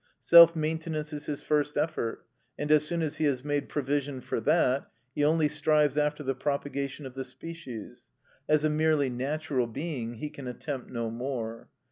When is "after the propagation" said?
5.95-7.05